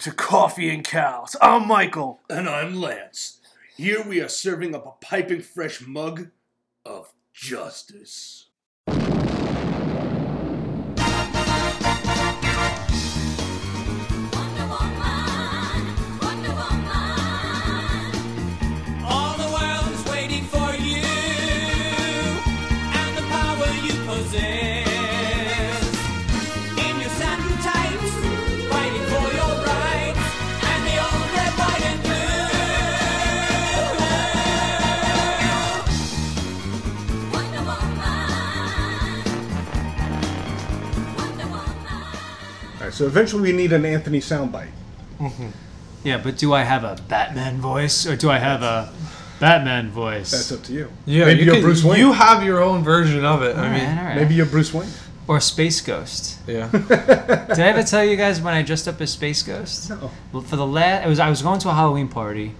[0.00, 1.36] To Coffee and Cowls.
[1.42, 2.20] I'm Michael.
[2.30, 3.40] And I'm Lance.
[3.76, 6.30] Here we are serving up a piping fresh mug
[6.86, 8.46] of justice.
[43.00, 44.68] So eventually we need an Anthony soundbite.
[46.04, 48.92] Yeah, but do I have a Batman voice or do I have a
[49.38, 50.30] Batman voice?
[50.32, 50.90] That's up to you.
[51.06, 51.98] Yeah, maybe you you're can- Bruce Wayne.
[51.98, 53.56] You have your own version of it.
[53.56, 54.16] I All mean, right, all right.
[54.16, 54.90] maybe you're Bruce Wayne.
[55.28, 56.38] or Space Ghost.
[56.46, 56.68] yeah.
[56.72, 59.88] Did I ever tell you guys when I dressed up as Space Ghost?
[59.88, 60.10] No.
[60.32, 62.52] Well, for the last, it was I was going to a Halloween party,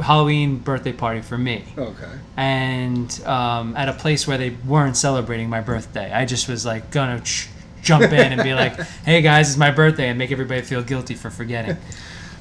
[0.00, 2.10] Halloween birthday party for me, Okay.
[2.36, 6.12] and um, at a place where they weren't celebrating my birthday.
[6.12, 7.48] I just was like gonna ch-
[7.84, 11.14] jump in and be like, "Hey guys, it's my birthday," and make everybody feel guilty
[11.14, 11.76] for forgetting,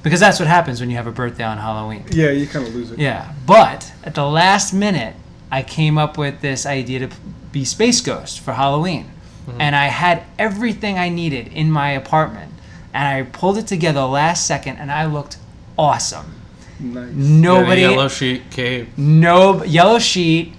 [0.01, 2.05] because that's what happens when you have a birthday on Halloween.
[2.11, 2.99] Yeah, you kind of lose it.
[2.99, 5.15] Yeah, but at the last minute,
[5.51, 7.15] I came up with this idea to
[7.51, 9.11] be Space Ghost for Halloween.
[9.45, 9.61] Mm-hmm.
[9.61, 12.51] And I had everything I needed in my apartment.
[12.93, 15.37] And I pulled it together last second, and I looked
[15.77, 16.41] awesome.
[16.79, 17.11] Nice.
[17.13, 18.89] Nobody, yellow sheet cape.
[18.97, 20.53] no yellow sheet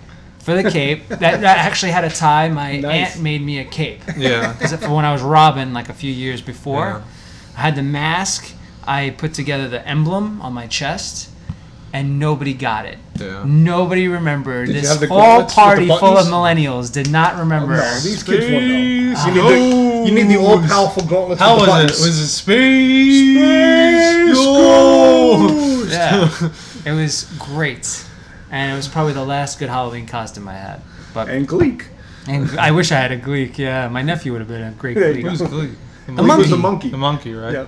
[0.44, 1.08] for the cape.
[1.08, 2.48] that, that actually had a tie.
[2.48, 3.14] My Nice.
[3.14, 4.02] aunt made me a cape.
[4.16, 4.52] Yeah.
[4.58, 7.02] Because for when I was Robin, like a few years before, Yeah.
[7.56, 8.52] I had the mask.
[8.86, 11.30] I put together the emblem on my chest,
[11.94, 12.98] and nobody got it.
[13.18, 13.42] Yeah.
[13.46, 14.66] Nobody remembered.
[14.66, 17.36] Did you this have the whole gauntlets with the party full of millennials did not
[17.36, 17.76] oh, remember.
[17.76, 19.14] No, these kids won't know.
[19.14, 21.40] Space You need, the, you need the all powerful gauntlets.
[21.40, 21.90] How was the it?
[22.06, 23.34] Was it space?
[23.34, 25.92] Space Ghost?
[25.92, 26.50] yeah,
[26.84, 28.04] it was great,
[28.54, 30.80] and it was probably the last good Halloween costume I had.
[31.12, 31.86] But and Gleek.
[32.28, 33.58] and I wish I had a Gleek.
[33.58, 35.22] Yeah, my nephew would have been a great Yeah, Gleek.
[35.28, 35.74] Who's Gleek?
[36.06, 36.62] The The Gleek was the monkey.
[36.62, 36.90] monkey.
[36.90, 37.52] The monkey, right?
[37.52, 37.66] Yeah.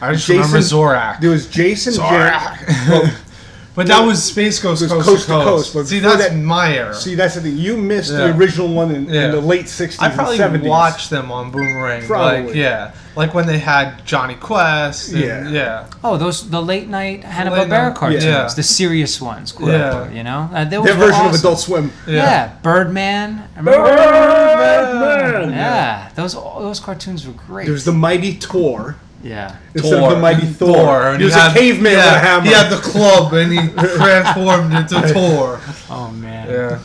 [0.00, 1.20] I just Jason- remember Zorak.
[1.20, 1.94] There was Jason.
[1.94, 2.88] Jan- Zorak.
[2.88, 3.12] well,
[3.74, 5.46] but that was Space Ghost It was Coast, Coast to to Coast.
[5.48, 6.94] Coast, but See, before that's that- my era.
[6.94, 7.56] see, that's the thing.
[7.56, 8.18] You missed Yeah.
[8.28, 9.26] the original one in, Yeah.
[9.26, 10.68] in the late '60s I probably and '70s.
[10.68, 12.06] watched them on Boomerang.
[12.06, 12.46] Probably.
[12.46, 12.90] Like, yeah.
[13.16, 15.12] Like when they had Jonny Quest.
[15.12, 15.48] And, Yeah.
[15.48, 15.84] yeah.
[16.04, 18.48] Oh, those the late night Hanna Late Barbera cartoons, yeah.
[18.54, 19.90] the serious ones, quote Yeah.
[19.90, 21.40] unquote, You know, uh, those Their were version of awesome.
[21.40, 21.92] Adult Swim.
[22.06, 23.42] Yeah, Birdman.
[23.56, 25.50] Remember Birdman!
[25.52, 27.66] Yeah, those those cartoons were great.
[27.66, 28.96] There's the Mighty Tor.
[29.22, 29.56] Yeah.
[29.74, 31.08] Instead of the Mighty Thor.
[31.08, 32.46] and he was had- a caveman yeah, with a hammer.
[32.46, 35.60] He had the club and he transformed into Thor.
[35.90, 36.48] Oh man.
[36.48, 36.78] Yeah.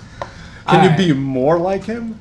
[0.68, 1.00] Can Alright.
[1.00, 2.20] you be more like him?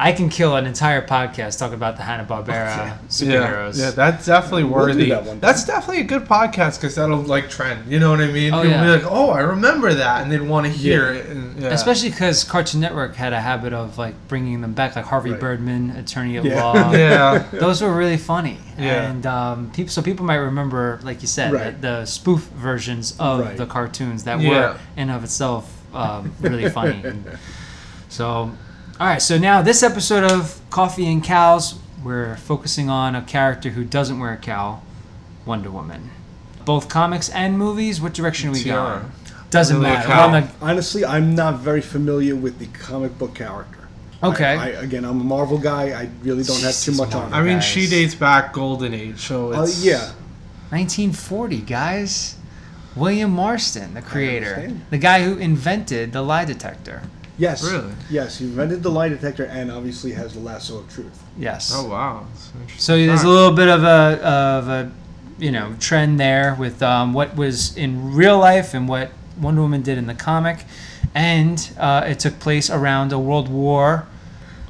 [0.00, 3.78] I can kill an entire podcast talking about the Hanna Barbera superheroes.
[3.78, 5.10] Yeah, that's definitely We'll worthy.
[5.10, 7.88] that that's definitely a good podcast because that'll like trend.
[7.90, 8.52] You know what I mean?
[8.52, 8.84] Oh, People yeah.
[8.84, 11.20] be like, "Oh, I remember that," and they'd want to hear Yeah.
[11.20, 11.26] it.
[11.26, 11.68] And, yeah.
[11.68, 15.40] Especially because Cartoon Network had a habit of like bringing them back, like Harvey Right.
[15.40, 16.64] Birdman, Attorney at Yeah.
[16.64, 16.92] Law.
[16.92, 19.08] yeah, Those were really funny, Yeah.
[19.08, 19.90] and um, people.
[19.92, 21.80] So people might remember, like you said, Right.
[21.80, 23.56] the, the spoof versions of Right.
[23.56, 24.50] the cartoons that Yeah.
[24.50, 27.00] were in of itself um, really funny.
[27.04, 27.38] And
[28.08, 28.54] so, all
[29.00, 29.22] right.
[29.22, 34.18] So now this episode of Coffee and Cowls, we're focusing on a character who doesn't
[34.18, 34.82] wear a cowl,
[35.46, 36.10] Wonder Woman.
[36.64, 38.00] Both comics and movies.
[38.00, 39.00] What direction are we Tiara.
[39.00, 39.12] going?
[39.50, 40.08] Doesn't Really matter.
[40.08, 40.30] cowl.
[40.30, 43.78] We're on the- Honestly, I'm not very familiar with the comic book character.
[44.22, 44.44] Okay.
[44.44, 45.90] I, I, again, I'm a Marvel guy.
[46.00, 47.32] I really don't have too Jesus, much on.
[47.34, 47.64] I mean, Guys.
[47.64, 50.12] she dates back Golden Age, so Uh, yeah,
[50.70, 52.36] 1940, guys.
[52.96, 57.02] William Marston, the creator, the guy who invented the lie detector.
[57.38, 57.92] yes, Really?
[58.10, 58.38] yes.
[58.38, 61.22] He invented the lie detector and obviously has the lasso of truth.
[61.38, 61.72] Yes.
[61.74, 62.26] Oh wow,
[62.76, 64.92] So there's a little bit of a of a
[65.38, 69.10] you know trend there with um, what was in real life and what
[69.40, 70.64] Wonder Woman did in the comic,
[71.14, 74.06] and uh, it took place around a world war.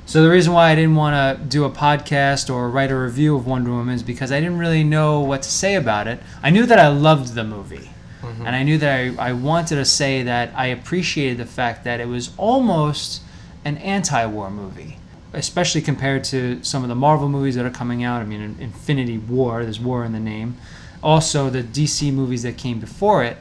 [0.07, 3.35] So the reason why I didn't want to do a podcast or write a review
[3.37, 6.21] of Wonder Woman is because I didn't really know what to say about it.
[6.43, 7.91] I knew that I loved the movie.
[8.23, 8.47] Mm-hmm.
[8.47, 12.01] And I knew that I, I wanted to say that I appreciated the fact that
[12.01, 13.23] it was almost
[13.65, 14.97] an anti war movie,
[15.33, 18.23] especially compared to some of the Marvel movies that are coming out.
[18.23, 20.57] I mean, Infinity War, there's war in the name.
[21.03, 23.37] Also, the DC movies that came before it,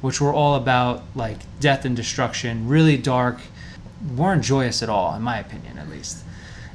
[0.00, 3.40] which were all about like death and destruction, really dark,
[4.16, 6.24] weren't joyous at all, in my opinion, at least.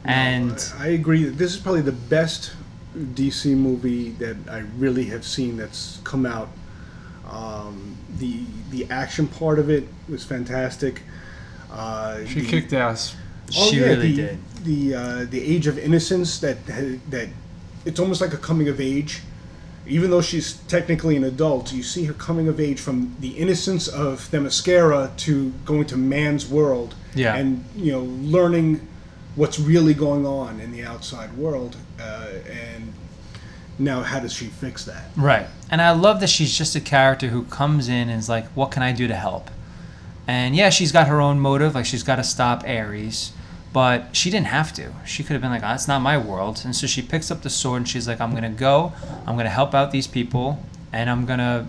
[0.04, 1.26] And I agree.
[1.26, 2.54] This is probably the best
[2.96, 6.50] DC movie that I really have seen that's come out.
[7.30, 8.42] Um, the
[8.72, 11.02] the action part of it was fantastic.
[11.72, 13.16] Uh, she the- kicked ass.
[13.58, 14.40] Oh, she yeah, really the, did.
[14.64, 17.30] The uh, the age of innocence that that
[17.86, 19.22] it's almost like a coming of age
[19.90, 23.88] even though she's technically an adult, you see her coming of age from the innocence
[23.88, 27.36] of Themyscira to going to man's world, Yeah.
[27.36, 28.86] and you know learning
[29.36, 32.94] what's really going on in the outside world, uh, and
[33.80, 35.06] now how does she fix that?
[35.16, 35.48] Right.
[35.70, 38.72] And I love that she's just a character who comes in and is like, what
[38.72, 39.50] can I do to help?
[40.28, 43.32] And yeah, she's got her own motive, like she's got to stop Ares,
[43.72, 44.92] but she didn't have to.
[45.06, 46.62] She could have been like, oh, it's not my world.
[46.66, 48.94] And so she picks up the sword and she's like, I'm to go,
[49.26, 51.68] I'm to help out these people, and I'm to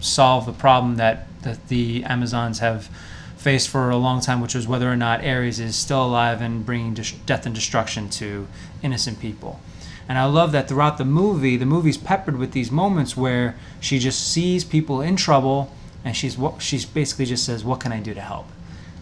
[0.00, 2.88] solve the problem that, that the Amazons have
[3.36, 6.64] faced for a long time, which was whether or not Ares is still alive and
[6.64, 6.94] bringing
[7.26, 8.46] death and destruction to
[8.82, 9.60] innocent people.
[10.08, 13.98] And I love that throughout the movie, the movie's peppered with these moments where she
[13.98, 15.72] just sees people in trouble,
[16.04, 18.46] and she's what she's basically just says, "What can I do to help?"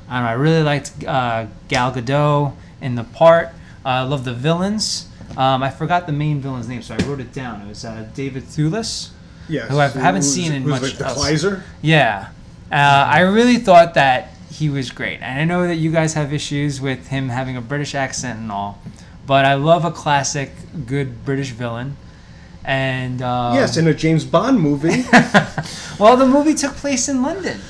[0.09, 3.49] And I really liked uh, Gal Gadot in the part.
[3.85, 5.07] Uh, I love the villains.
[5.37, 7.63] Um, I forgot the main villain's name, so I wrote it down.
[7.63, 9.11] It was uh, David Thewlis.
[9.49, 11.25] Yes, Who I haven't seen in much like the else.
[11.25, 11.65] Kaiser.
[11.83, 12.29] Yeah.
[12.71, 15.21] Uh, I really thought that he was great.
[15.23, 18.53] And I know that you guys have issues with him having a British accent and
[18.53, 18.81] all,
[19.31, 20.51] but I love a classic,
[20.87, 21.97] good British villain.
[22.65, 25.05] And um, yes, in a James Bond movie.
[26.01, 27.61] well, the movie took place in London.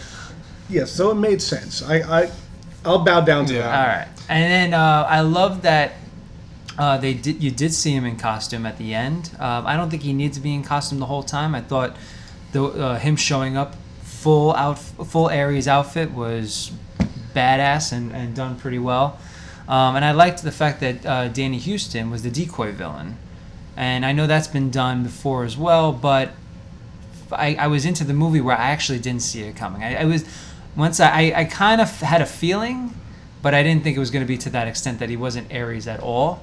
[0.71, 1.83] yes, so it made sense.
[1.83, 2.31] I, I
[2.83, 3.61] I'll bow down to Yeah.
[3.61, 3.79] that.
[3.79, 5.93] All right, and then uh, I love that
[6.79, 7.43] uh, they did.
[7.45, 9.31] You did see him in costume at the end.
[9.39, 11.55] Um, I don't think he needs to be in costume the whole time.
[11.55, 11.95] I thought
[12.53, 16.73] the uh, him showing up full out, full Ares outfit was
[17.35, 19.19] badass and, and done pretty well.
[19.71, 23.17] Um, and I liked the fact that uh, Danny Huston was the decoy villain,
[23.77, 25.93] and I know that's been done before as well.
[25.93, 26.31] But
[27.31, 29.85] I, I was into the movie where I actually didn't see it coming.
[29.85, 30.25] I, I was
[30.77, 32.93] once I, I, kind of had a feeling,
[33.43, 35.53] but I didn't think it was going to be to that extent that he wasn't
[35.53, 36.43] Ares at all.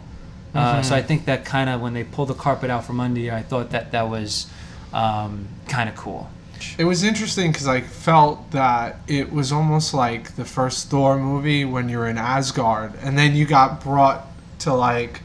[0.56, 3.20] Uh, so I think that kind of when they pulled the carpet out from under
[3.20, 4.50] you, I thought that that was
[4.94, 6.30] um, kind of cool.
[6.78, 11.66] It was interesting because I felt that it was almost like the first Thor movie
[11.66, 14.28] when you're in Asgard, and then you got brought
[14.60, 15.22] to like,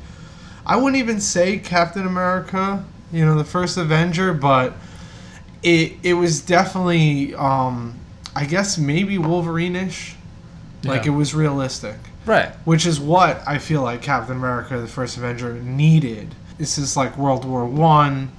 [0.66, 4.74] I wouldn't even say Captain America, you know, the first Avenger, but
[5.62, 7.98] it it was definitely, um,
[8.34, 10.16] I guess maybe Wolverine-ish,
[10.84, 11.96] like it was realistic
[12.26, 12.50] Right.
[12.64, 16.34] which is what I feel like Captain America: The First Avenger needed.
[16.58, 18.30] This is like World War One.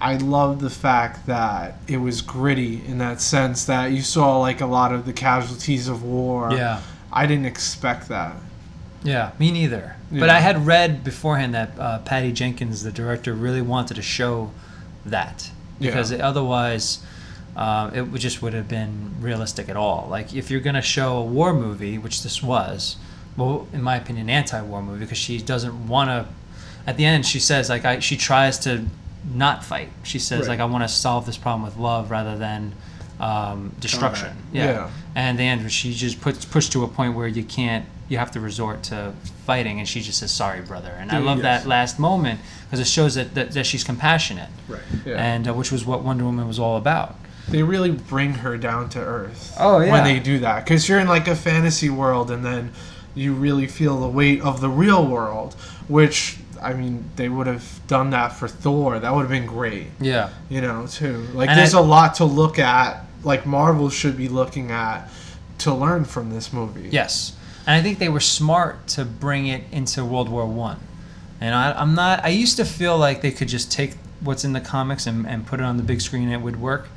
[0.00, 0.16] I.
[0.16, 4.66] love the fact that it was gritty in that sense that you saw like a
[4.66, 6.52] lot of the casualties of war.
[6.52, 6.80] Yeah.
[7.12, 8.36] I didn't expect that.
[9.02, 9.96] Yeah, me neither.
[10.10, 14.50] But I had read beforehand that uh, Patty Jenkins, the director, really wanted to show
[15.06, 15.50] that
[15.80, 16.26] because Yeah.
[16.28, 16.98] otherwise,
[17.56, 20.06] uh, it would just would have been realistic at all.
[20.10, 22.96] Like if you're gonna show a war movie, which this was,
[23.36, 26.26] well, in my opinion, anti-war movie because she doesn't want to.
[26.86, 28.84] At the end, she says like I, she tries to
[29.34, 29.90] not fight.
[30.02, 30.48] She says Right.
[30.50, 32.72] like I want to solve this problem with love rather than
[33.20, 34.36] um, destruction.
[34.52, 34.64] Yeah.
[34.64, 34.90] Yeah.
[35.16, 37.84] And the end, she just puts pushed to a point where you can't.
[38.08, 39.12] You have to resort to
[39.44, 41.62] fighting, and she just says, "Sorry, brother." And I love Yes.
[41.62, 44.80] that last moment because it shows that, that, that she's compassionate, Right.
[45.04, 45.16] Yeah.
[45.16, 47.16] and uh, which was what Wonder Woman was all about.
[47.48, 49.54] They really bring her down to earth.
[49.58, 49.90] Oh, yeah.
[49.92, 52.72] When they do that, because you're in like a fantasy world, and then
[53.14, 55.54] you really feel the weight of the real world.
[55.88, 58.98] Which I mean, they would have done that for Thor.
[58.98, 59.86] That would have been great.
[60.00, 60.30] Yeah.
[60.48, 61.18] you know, too.
[61.34, 63.04] Like, And there's I- a lot to look at.
[63.24, 65.08] Like, Marvel should be looking at
[65.58, 66.88] to learn from this movie.
[66.92, 67.32] Yes,
[67.66, 70.78] and I think they were smart to bring it into World War One.
[71.40, 72.24] And I, I'm not.
[72.24, 75.46] I used to feel like they could just take what's in the comics and, and
[75.46, 76.88] put it on the big screen and it would work.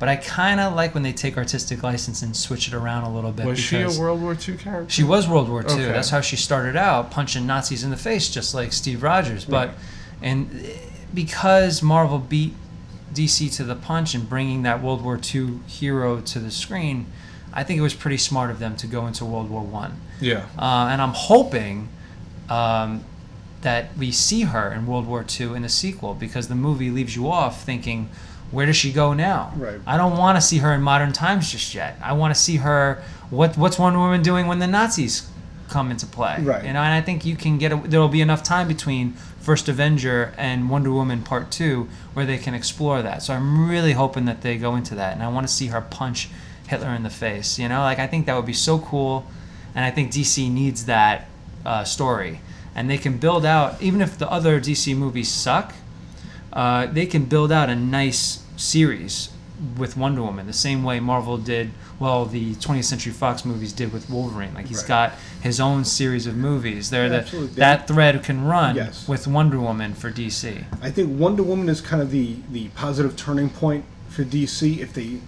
[0.00, 3.14] But I kind of like when they take artistic license and switch it around a
[3.14, 3.44] little bit.
[3.44, 4.90] Was she a World War II character?
[4.90, 5.74] She was World War II.
[5.74, 5.84] Okay.
[5.84, 9.44] That's how she started out, punching Nazis in the face, just like Steve Rogers.
[9.44, 9.74] But
[10.22, 10.68] and
[11.12, 12.54] because Marvel beat
[13.12, 17.04] DC to the punch and bringing that World War II hero to the screen,
[17.52, 20.00] I think it was pretty smart of them to go into World War One.
[20.18, 20.46] Yeah.
[20.58, 21.90] Uh, and I'm hoping
[22.48, 23.04] um,
[23.62, 27.16] that we see her in World War II in the sequel because the movie leaves
[27.16, 28.08] you off thinking,
[28.50, 29.52] where does she go now?
[29.56, 29.80] Right.
[29.86, 31.96] I don't want to see her in modern times just yet.
[32.02, 33.02] I want to see her.
[33.30, 35.30] What What's Wonder Woman doing when the Nazis
[35.68, 36.36] come into play?
[36.40, 36.64] Right.
[36.64, 37.72] You know, and I think you can get.
[37.72, 42.26] A, there will be enough time between First Avenger and Wonder Woman Part Two where
[42.26, 43.22] they can explore that.
[43.22, 45.80] So I'm really hoping that they go into that, and I want to see her
[45.80, 46.28] punch
[46.66, 47.58] Hitler in the face.
[47.58, 49.26] You know, like I think that would be so cool,
[49.74, 51.28] and I think DC needs that
[51.64, 52.40] uh, story,
[52.74, 55.72] and they can build out even if the other DC movies suck,
[56.52, 59.30] uh, they can build out a nice series
[59.76, 63.92] with Wonder Woman, the same way Marvel did, well, the 20th Century Fox movies did
[63.92, 64.54] with Wolverine.
[64.54, 64.88] Like he's Right.
[64.88, 66.88] got his own series of movies.
[66.88, 69.06] They're Yeah, the, that thread can run Yes.
[69.06, 70.64] with Wonder Woman for DC.
[70.80, 74.78] I think Wonder Woman is kind of the the positive turning point for DC.
[74.80, 75.18] If they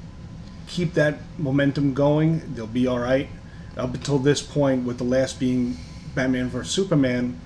[0.67, 3.29] keep that momentum going, they'll be all right.
[3.77, 5.77] Up until this point, with the last being
[6.15, 7.39] Batman vs Superman,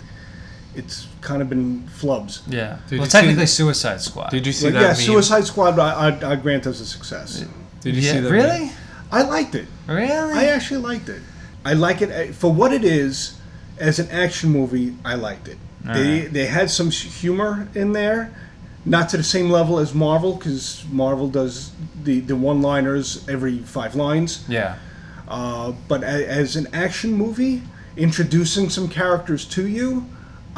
[0.77, 2.43] it's kind of been flubs.
[2.47, 2.79] Yeah.
[2.89, 4.31] Did well, you see- technically Suicide Squad.
[4.31, 4.97] Did you see But that yeah, meme?
[4.97, 7.45] Suicide Squad, I, I, I grant as a success.
[7.81, 8.31] Did you yeah, see that?
[8.31, 8.61] really?
[8.67, 8.75] meme?
[9.13, 9.67] I liked it.
[9.87, 10.11] Really?
[10.13, 11.23] I actually liked it.
[11.65, 13.39] I like it uh, for what it is.
[13.79, 15.59] As an action movie, I liked it.
[15.85, 16.33] They Alright.
[16.33, 18.35] they had some humor in there,
[18.87, 23.59] not to the same level as Marvel, because Marvel does the the one liners every
[23.59, 24.45] five lines.
[24.49, 24.77] yeah.
[25.29, 27.61] Uh, but as an action movie,
[27.97, 30.07] introducing some characters to you,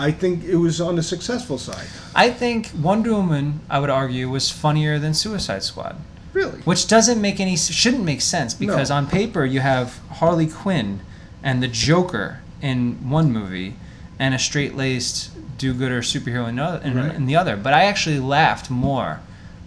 [0.01, 1.87] I think it was on the successful side.
[2.15, 5.97] I think Wonder Woman, I would argue, was funnier than Suicide Squad.
[6.33, 6.61] Really.
[6.61, 8.97] Which doesn't make any shouldn't make sense because No.
[8.97, 11.01] on paper you have Harley Quinn
[11.43, 13.75] and the Joker in one movie
[14.21, 17.15] and a straight-laced do-gooder superhero in, the- in, Right.
[17.15, 17.57] in the other.
[17.57, 19.19] But I actually laughed more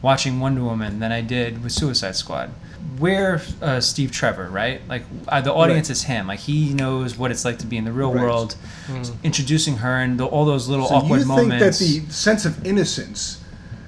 [0.01, 2.51] watching Wonder Woman than I did with Suicide Squad.
[3.00, 4.81] We're uh, Steve Trevor, right?
[4.88, 5.93] Like uh, the audience Right.
[5.97, 6.27] is him.
[6.27, 8.21] Like he knows what it's like to be in the real Right.
[8.23, 8.55] world.
[9.23, 11.79] Introducing her and the, all those little So awkward you think moments.
[11.79, 13.39] that the sense of innocence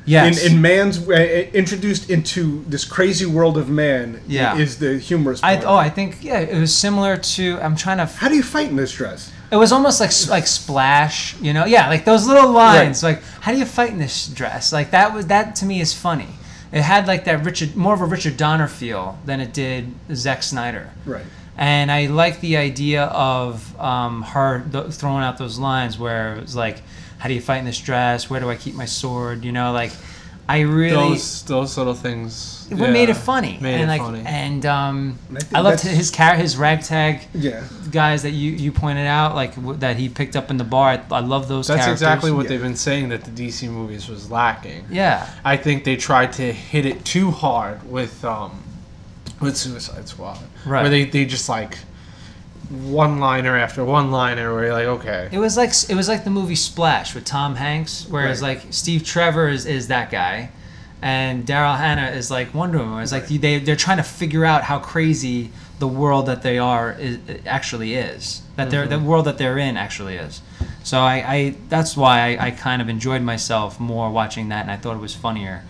[0.05, 0.43] yes.
[0.43, 1.13] in, in man's uh,
[1.53, 4.57] introduced into this crazy world of man Yeah.
[4.57, 5.67] is the humorous I, part.
[5.67, 7.59] oh, I think yeah, it was similar to.
[7.61, 9.31] I'm trying to How do you fight in this dress?
[9.51, 11.65] It was almost like like splash, you know?
[11.65, 13.03] Yeah, like those little lines.
[13.03, 14.73] Like, how do you fight in this dress?
[14.73, 16.29] Like that was that to me is funny.
[16.73, 20.41] It had like that Richard, more of a Richard Donner feel than it did Zack
[20.41, 20.89] Snyder.
[21.05, 21.23] Right.
[21.55, 26.41] And I like the idea of um, her th- throwing out those lines where it
[26.41, 26.81] was like,
[27.19, 28.27] "How do you fight in this dress?
[28.27, 29.91] Where do I keep my sword?" You know, like
[30.53, 32.67] I really Those those little things.
[32.69, 33.57] what yeah, made it funny.
[33.61, 34.23] Made and it like, funny.
[34.25, 37.63] And um, I think I loved his car, his ragtag Yeah.
[37.91, 40.89] guys that you, you pointed out, like w- that he picked up in the bar.
[41.11, 41.67] I, I love those.
[41.67, 42.01] That's characters.
[42.01, 42.49] exactly what Yeah.
[42.49, 44.85] they've been saying that the DC movies was lacking.
[44.91, 48.51] Yeah, I think they tried to hit it too hard with um,
[49.41, 50.81] with Suicide Squad, Right.
[50.81, 51.77] Where they, they just like
[52.73, 56.23] one liner after one liner, where you're like, okay, it was like it was like
[56.23, 58.57] the movie Splash with Tom Hanks, whereas Right.
[58.57, 60.49] like Steve Trevor is, is that guy,
[61.01, 63.03] and Daryl Hannah is like Wonder Woman.
[63.03, 66.93] It's like they they're trying to figure out how crazy the world that they are
[66.93, 68.41] is actually is.
[68.55, 69.05] That they're the mm-hmm.
[69.05, 70.41] world that they're in actually is.
[70.83, 74.71] So I, I that's why I, I kind of enjoyed myself more watching that, and
[74.71, 75.63] I thought it was funnier.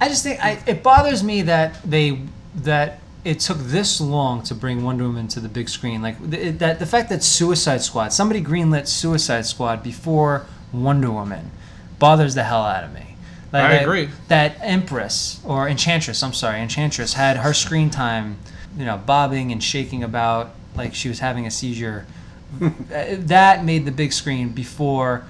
[0.00, 2.20] I just think I, it bothers me that they
[2.56, 6.02] that it took this long to bring Wonder Woman to the big screen.
[6.02, 11.50] Like the, that the fact that Suicide Squad, somebody greenlit Suicide Squad before Wonder Woman,
[11.98, 13.16] bothers the hell out of me.
[13.52, 14.08] Like, I that- agree.
[14.28, 18.36] That Empress or Enchantress, I'm sorry, Enchantress had her screen time,
[18.76, 22.06] you know, bobbing and shaking about like she was having a seizure.
[22.62, 25.24] Uh, that made the big screen before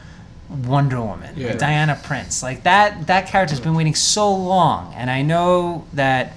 [0.66, 1.54] Wonder Woman, Yeah.
[1.56, 2.42] Diana Prince.
[2.42, 6.34] Like that that character's been waiting so long and I know that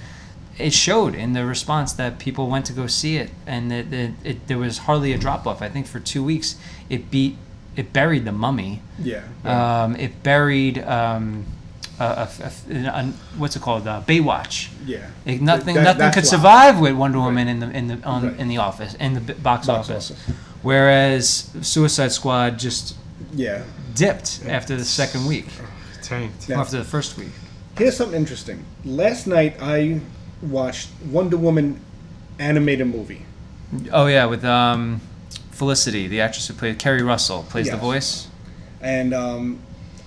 [0.58, 4.10] it showed in the response that people went to go see it and that it,
[4.24, 5.62] it, there was hardly a drop off.
[5.62, 6.56] I think for 2 weeks
[6.90, 7.36] it beat
[7.76, 8.82] it buried the mummy.
[8.98, 9.22] Yeah.
[9.44, 11.46] Um, it buried um,
[12.00, 12.28] a, a,
[12.70, 13.86] a, a- what's it called?
[13.86, 14.68] Uh, Baywatch.
[14.84, 15.06] yeah.
[15.24, 16.30] It, nothing That- nothing could why.
[16.30, 18.40] survive with Wonder Woman in the in the on, Right.
[18.40, 20.10] in the office in the box, Box office.
[20.10, 20.36] office.
[20.62, 22.96] Whereas Suicide Squad just
[23.32, 23.62] Yeah.
[23.94, 25.46] dipped after the second week,
[26.02, 26.48] tanked.
[26.48, 27.30] Now, after the first week.
[27.76, 28.64] here's something interesting.
[28.84, 30.00] Last night I
[30.42, 31.80] watched Wonder Woman
[32.38, 33.22] animated movie.
[33.92, 35.00] Oh yeah, with um,
[35.50, 38.28] Felicity, the actress who played Keri Russell, plays the voice.
[38.80, 39.58] and um,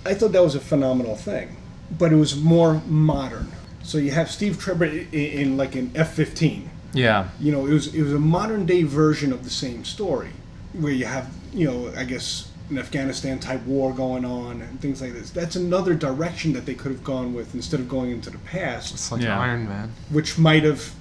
[0.04, 1.56] I thought that was a phenomenal thing.
[1.98, 3.52] But it was more modern.
[3.82, 6.68] So you have Steve Trevor in, in like an F-15.
[6.94, 10.30] Yeah, You know, it was it was a modern day version of the same story,
[10.72, 15.00] where you have you know I guess an Afghanistan type war going on and things
[15.02, 15.30] like this.
[15.30, 18.94] That's another direction that they could have gone with instead of going into the past,
[18.94, 19.38] It's like Yeah.
[19.38, 19.90] Iron Man.
[20.10, 20.92] which might have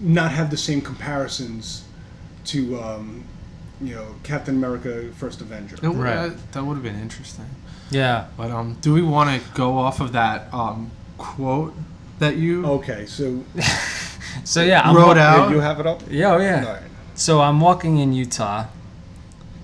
[0.00, 1.84] not have the same comparisons
[2.46, 3.24] to um,
[3.80, 5.76] you know Captain America: First Avenger.
[5.82, 6.28] It would- Right.
[6.28, 7.46] That, that would have been interesting.
[7.90, 8.26] yeah.
[8.36, 11.74] But um, do we want to go off of that um quote
[12.18, 13.42] that you Okay, so
[14.44, 15.50] So yeah, I'm wrote wa- out?
[15.50, 16.02] you have it up.
[16.10, 16.64] Yeah, oh yeah.
[16.66, 16.82] All right.
[17.14, 18.66] So I'm walking in Utah,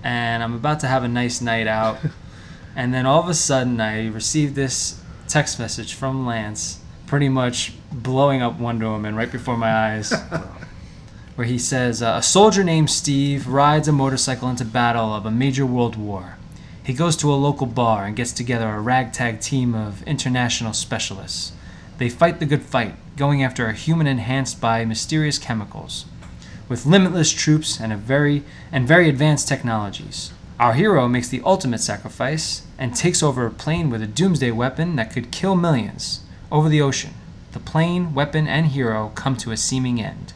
[0.07, 1.99] and I'm about to have a nice night out,
[2.77, 7.73] and then all of a sudden I receive this text message from Lance, pretty much
[7.91, 10.13] blowing up Wonder Woman right before my eyes,
[11.35, 15.67] where he says, "A soldier named Steve rides a motorcycle into battle of a major
[15.67, 16.37] world war.
[16.85, 21.51] He goes to a local bar and gets together a ragtag team of international specialists."
[21.99, 26.05] They fight the good fight, going after a human enhanced by mysterious chemicals,
[26.69, 28.43] with limitless troops and a very
[28.73, 30.33] and very advanced technologies.
[30.59, 34.97] Our hero makes the ultimate sacrifice and takes over a plane with a doomsday weapon
[34.97, 36.21] that could kill millions
[36.51, 37.15] over the ocean.
[37.53, 40.33] The plane, weapon, and hero come to a seeming end.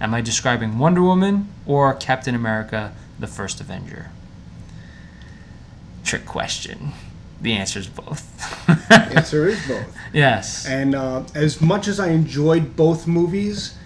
[0.00, 4.10] Am I describing Wonder Woman or Captain America, the first Avenger?
[6.04, 6.92] Trick question.
[7.40, 8.28] The answer is both.
[8.90, 9.96] Answer is both.
[10.12, 10.66] yes.
[10.66, 13.76] And uh, as much as I enjoyed both movies,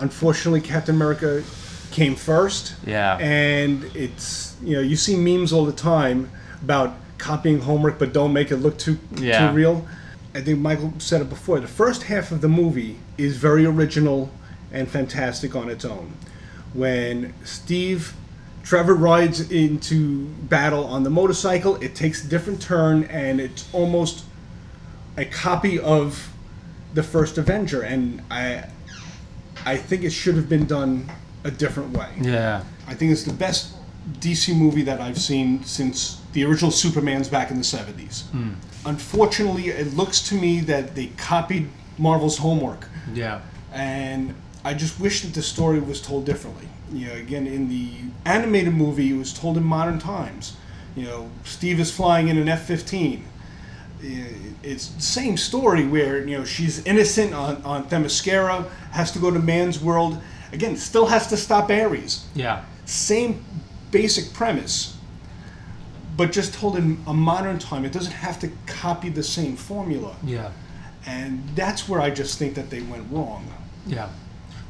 [0.00, 1.42] unfortunately, Captain America
[1.90, 2.74] came first.
[2.86, 3.16] Yeah.
[3.18, 6.30] And it's you know you see memes all the time
[6.62, 9.48] about copying homework, but don't make it look too Yeah.
[9.48, 9.86] too real.
[10.34, 11.60] I think Michael said it before.
[11.60, 14.30] The first half of the movie is very original
[14.70, 16.12] and fantastic on its own.
[16.74, 18.12] When Steve
[18.62, 24.24] Trevor rides into battle on the motorcycle, it takes a different turn, and it's almost
[25.16, 26.30] a copy of
[26.92, 28.64] the first Avenger, and I
[29.66, 31.10] I think it should have been done
[31.44, 32.08] a different way.
[32.20, 32.62] Yeah.
[32.86, 33.74] I think it's the best
[34.20, 38.22] DC movie that I've seen since the original Superman's back in the 70s.
[38.30, 38.52] Hmm.
[38.86, 41.68] Unfortunately, it looks to me that they copied
[41.98, 43.40] Marvel's homework, Yeah.
[43.72, 46.68] and I just wish that the story was told differently.
[46.92, 47.90] You know, again, in the
[48.24, 50.56] animated movie, it was told in modern times.
[50.94, 53.24] You know, Steve is flying in an F 15
[54.62, 59.30] it's the same story where you know she's innocent on on Themyscira, has to go
[59.30, 60.18] to man's world.
[60.52, 62.24] Again, still has to stop Ares.
[62.34, 62.64] Yeah.
[62.84, 63.44] Same
[63.90, 64.96] basic premise,
[66.16, 67.84] but just told in a modern time.
[67.84, 70.50] It doesn't have to copy the same formula, Yeah.
[71.06, 73.46] and that's where I just think that they went wrong.
[73.86, 74.08] Yeah.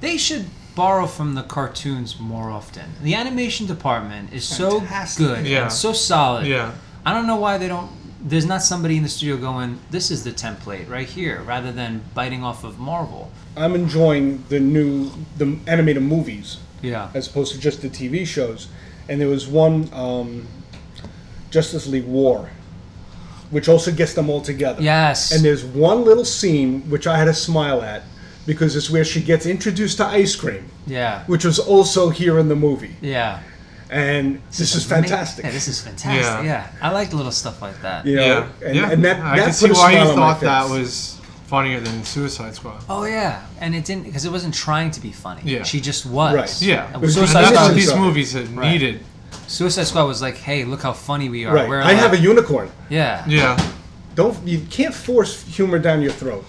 [0.00, 2.84] They should borrow from the cartoons more often.
[3.02, 4.80] The animation department is so
[5.16, 5.62] good Yeah.
[5.64, 6.46] and so solid.
[6.46, 6.72] Yeah.
[7.04, 7.90] I don't know why they don't.
[8.28, 12.02] There's not somebody in the studio going, "This is the template right here," rather than
[12.12, 13.30] biting off of Marvel.
[13.56, 17.08] I'm enjoying the new the animated movies Yeah.
[17.14, 18.66] as opposed to just the TV shows.
[19.08, 20.48] And there was one um,
[21.50, 22.50] Justice League War,
[23.50, 24.82] which also gets them all together.
[24.82, 25.30] Yes.
[25.32, 28.02] And there's one little scene which I had a smile at
[28.46, 31.22] because it's where she gets introduced to ice cream, yeah.
[31.26, 32.96] which was also here in the movie.
[33.00, 33.38] Yeah.
[33.90, 35.44] And this is fantastic.
[35.44, 36.44] Yeah, this is fantastic.
[36.46, 36.66] Yeah.
[36.70, 36.70] Yeah.
[36.82, 38.04] I like little stuff like that.
[38.04, 38.22] You know,
[38.60, 38.66] yeah.
[38.66, 38.90] and, yeah.
[38.90, 41.20] and that, I that can put see why you smile on my thought that was
[41.46, 42.82] funnier than Suicide Squad.
[42.88, 45.42] Oh yeah, and it didn't because it wasn't trying to be funny.
[45.44, 45.62] Yeah.
[45.62, 46.34] She just was.
[46.34, 46.62] Right.
[46.62, 46.92] Yeah.
[46.92, 48.00] And was Suicide, and that's Squad, what these Squad.
[48.00, 48.72] movies had Right.
[48.72, 49.00] needed.
[49.46, 51.54] Suicide Squad was like, hey, look how funny we are.
[51.54, 51.68] Right.
[51.68, 52.70] We're I have a unicorn.
[52.90, 53.24] yeah.
[53.28, 53.56] Yeah.
[54.16, 56.44] Don't you can't force humor down your throat.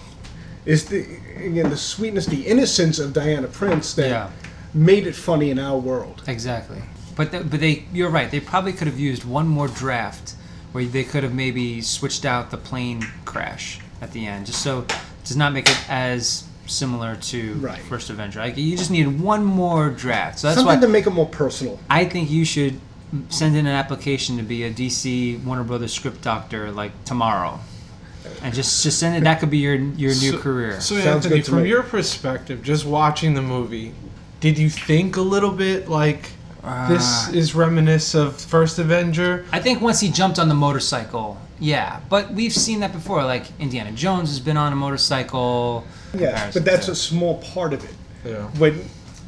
[0.66, 4.30] It's the again the sweetness, the innocence of Diana Prince that Yeah.
[4.74, 6.22] made it funny in our world.
[6.26, 6.82] Exactly.
[7.18, 8.30] But th- but they you're right.
[8.30, 10.34] They probably could have used one more draft
[10.72, 14.80] where they could have maybe switched out the plane crash at the end, just so
[14.80, 17.80] it does not make it as similar to Right.
[17.80, 18.38] First Avenger.
[18.40, 20.38] Like you just need one more draft.
[20.38, 21.80] So that's Something why to make it more personal.
[21.90, 22.78] I think you should
[23.30, 27.58] send in an application to be a DC Warner Brothers script doctor like tomorrow,
[28.42, 29.24] and just just send it.
[29.24, 30.80] That could be your your new career.
[30.80, 31.68] So Sounds Anthony, from me.
[31.70, 33.92] your perspective, just watching the movie,
[34.38, 36.30] did you think a little bit like
[36.88, 37.30] this ah.
[37.32, 39.46] is reminiscent of First Avenger?
[39.52, 42.00] I think once he jumped on the motorcycle, yeah.
[42.08, 43.24] But we've seen that before.
[43.24, 45.84] Like Indiana Jones has been on a motorcycle.
[46.12, 47.94] Yes, comparison but that's to- a small part of it.
[48.24, 48.50] Yeah.
[48.58, 48.74] But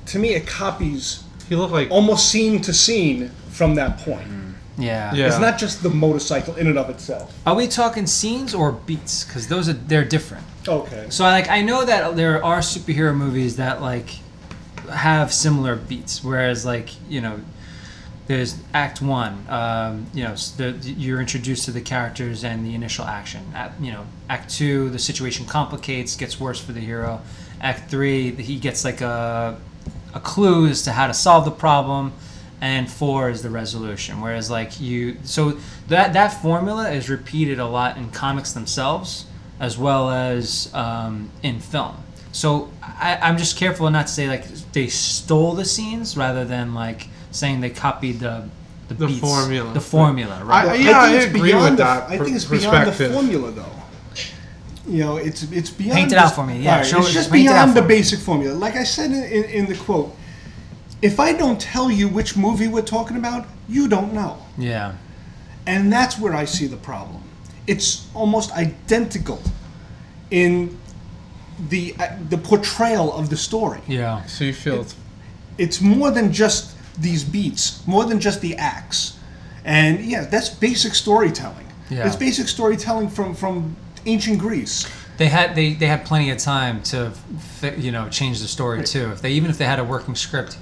[0.07, 4.29] to me, it copies He looked like almost scene to scene from that point.
[4.29, 4.55] Mm.
[4.79, 5.15] yeah.
[5.15, 5.27] Yeah.
[5.27, 7.37] It's not just the motorcycle in and of itself.
[7.47, 9.25] Are we talking scenes or beats?
[9.25, 10.45] Because those are they're different.
[10.67, 11.07] Okay.
[11.11, 14.11] So I like I know that there are superhero movies that like
[14.91, 17.41] have similar beats, whereas like you know
[18.27, 23.05] there's Act One, um, you know the, you're introduced to the characters and the initial
[23.05, 23.45] action.
[23.55, 27.21] Act, you know Act Two, the situation complicates, gets worse for the hero.
[27.61, 29.59] Act Three, he gets like a
[30.15, 32.13] a clue as to how to solve the problem.
[32.63, 34.21] And four is the resolution.
[34.21, 35.57] Whereas like you, so
[35.89, 39.25] that that formula is repeated a lot in comics themselves,
[39.59, 41.97] as well as um, in film.
[42.33, 46.75] So I, I'm just careful not to say like they stole the scenes, rather than
[46.75, 48.49] like saying they copied the
[48.89, 49.73] the, The beats, formula.
[49.73, 50.69] the formula, right?
[50.69, 53.51] I- yeah, think it's agree beyond with the, that I think it's beyond the formula,
[53.53, 53.73] though.
[54.89, 55.95] You know, it's it's beyond.
[55.99, 57.77] Paint it out for me, yeah, Alright, show it's it- just paint it out beyond
[57.77, 57.95] the for me.
[57.95, 58.55] basic formula.
[58.55, 60.15] Like I said in, in, in the quote,
[61.03, 64.95] if I don't tell you which movie we're talking about, you don't know, yeah,
[65.67, 67.23] and that's where I see the problem.
[67.69, 69.41] It's almost identical
[70.33, 70.77] in
[71.69, 73.81] the uh, the portrayal of the story.
[73.87, 74.87] yeah, so you feel
[75.59, 79.19] it's more than just these beats, more than just the acts.
[79.65, 81.67] And yeah, that's basic storytelling.
[81.91, 82.07] Yeah.
[82.07, 84.87] It's basic storytelling from from ancient Greece.
[85.19, 87.11] They had they, they had plenty of time to
[87.61, 89.11] fi- you know change the story too.
[89.13, 90.57] If they even if they had a working script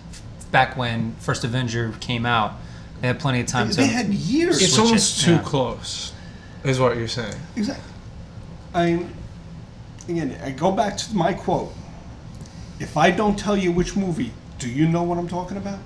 [0.51, 2.55] back when First Avenger came out,
[3.01, 3.81] they had plenty of time They, to.
[3.83, 4.61] they had years.
[4.61, 5.43] It's Switch it, too yeah.
[5.43, 6.13] close,
[6.65, 7.37] is what you're saying.
[7.55, 7.93] Exactly.
[8.75, 9.07] I
[10.09, 11.73] again, I go back to my quote.
[12.81, 15.79] If I don't tell you which movie, do you know what I'm talking about?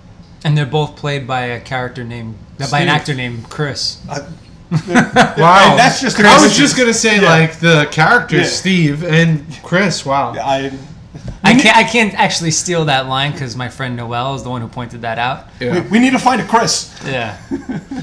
[0.44, 2.88] and they're both played by a character named by an Steve.
[2.88, 3.98] actor named Chris.
[4.08, 4.26] Wow,
[4.72, 7.28] And that's just a I was just gonna say Yeah.
[7.28, 8.46] like the characters Yeah.
[8.48, 10.04] Steve and Chris.
[10.04, 10.34] Wow.
[10.36, 10.72] I
[11.44, 14.60] I can't I can't actually steal that line because my friend Noel is the one
[14.62, 15.46] who pointed that out.
[15.60, 15.86] Yeah.
[15.90, 16.92] we need to find a Chris.
[17.06, 17.36] Yeah.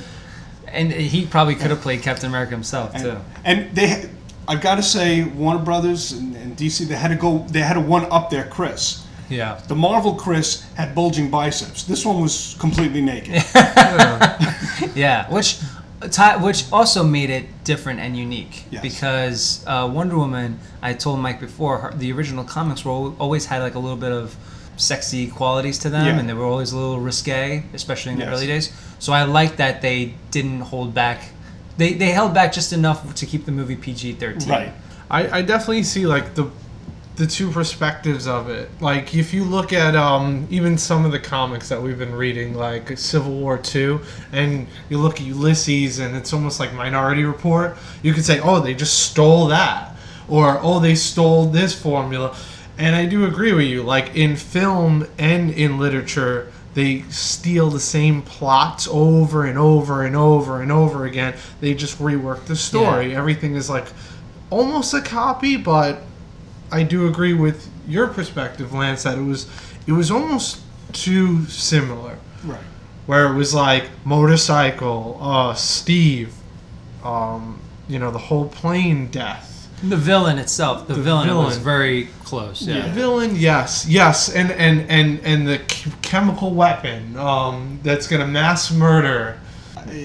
[0.67, 3.17] and he probably could have played Captain America himself too.
[3.43, 4.09] And they,
[4.49, 7.75] I've got to say, Warner Brothers and, and DC, they had to go, they had
[7.75, 9.05] to one up their Chris.
[9.29, 9.61] Yeah.
[9.67, 11.83] The Marvel Chris had bulging biceps.
[11.83, 13.43] This one was completely naked.
[14.95, 15.57] Yeah, which
[16.41, 18.81] which also made it different and unique Yes.
[18.81, 20.59] because uh, Wonder Woman.
[20.81, 24.11] I told Mike before her, the original comics were always had like a little bit
[24.11, 24.35] of
[24.77, 26.17] sexy qualities to them, Yeah.
[26.19, 28.33] and they were always a little risque, especially in the Yes.
[28.33, 28.71] early days.
[28.99, 31.19] So I like that they didn't hold back.
[31.79, 34.49] They they held back just enough to keep the movie PG thirteen.
[34.49, 34.73] right.
[35.09, 36.51] I, I definitely see like the
[37.15, 38.69] the two perspectives of it.
[38.81, 42.53] Like if you look at um, even some of the comics that we've been reading,
[42.53, 47.77] like Civil War Two, and you look at Ulysses, and it's almost like Minority Report.
[48.03, 49.95] You could say, oh, they just stole that,
[50.27, 52.35] or oh, they stole this formula.
[52.77, 53.83] And I do agree with you.
[53.83, 60.15] Like in film and in literature, they steal the same plots over and over and
[60.15, 61.35] over and over again.
[61.61, 63.15] They just rework the story.
[63.15, 63.87] Everything is like
[64.49, 66.01] almost a copy, but
[66.71, 69.49] I do agree with your perspective, Lance, that it was
[69.87, 70.61] it was almost
[70.93, 72.17] too similar.
[72.43, 72.59] Right.
[73.07, 76.35] Where it was like motorcycle, uh, Steve,
[77.03, 79.58] um, you know, the whole plane death.
[79.81, 82.61] The villain itself, the, The villain, was very close.
[82.61, 82.81] Yeah.
[82.87, 85.59] The villain, yes, yes, and and and and the
[86.01, 89.39] chemical weapon um, that's gonna mass murder.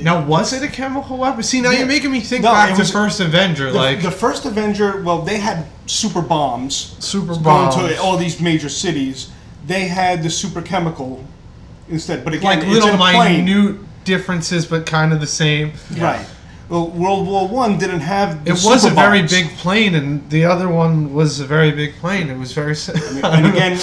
[0.02, 1.42] Now, was it a chemical weapon?
[1.42, 1.80] See, now Yeah.
[1.80, 5.02] you're making me think No, back to was- First Avenger, The, like the first Avenger,
[5.02, 6.94] well, they had super bombs.
[7.00, 9.28] super going bombs, to all these major cities.
[9.66, 11.24] They had the super chemical
[11.88, 13.44] instead, but again, like it's little in a plane.
[13.44, 15.72] minute differences, but kind of the same.
[15.98, 16.24] Right.
[16.74, 18.44] Well, World War One didn't have.
[18.44, 19.30] The It was a super very bombs.
[19.32, 22.28] big plane, and the other one was a very big plane.
[22.28, 22.74] It was very.
[22.74, 23.78] si- And again,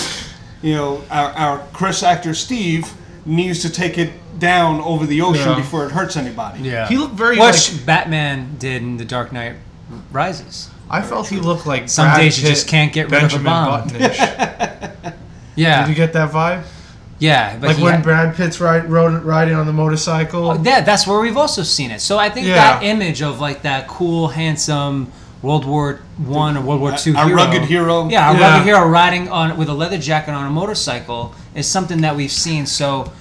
[0.62, 2.91] you know, our, our Chris actor Steve
[3.25, 5.56] needs to take it down over the ocean Yeah.
[5.56, 6.62] before it hurts anybody.
[6.63, 6.88] Yeah.
[6.89, 7.86] he looked very Which like.
[7.86, 9.56] Batman did in The Dark Knight
[10.12, 10.69] Rises.
[10.89, 11.88] I felt he looked like.
[11.88, 13.88] Some Brad days you Pitt, just can't get rid of a Benjamin bomb.
[13.88, 15.13] Button-ish.
[15.56, 15.82] Yeah.
[15.86, 16.63] Did you get that vibe?
[17.21, 17.55] Yeah.
[17.57, 20.51] But Like when had- Brad Pitt's ride, rode, riding on the motorcycle.
[20.51, 22.01] Oh, yeah, that's where we've also seen it.
[22.01, 22.55] So I think Yeah.
[22.55, 25.07] that image of like that cool, handsome
[25.41, 28.07] World War One or World War Two a hero, rugged hero.
[28.10, 28.41] yeah, a Yeah.
[28.51, 32.31] rugged hero riding on with a leather jacket on a motorcycle is something that we've
[32.31, 32.65] seen.
[32.65, 33.12] So